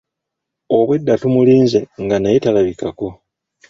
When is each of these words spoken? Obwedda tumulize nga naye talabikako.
Obwedda 0.77 1.13
tumulize 1.21 1.79
nga 2.03 2.17
naye 2.19 2.37
talabikako. 2.43 3.07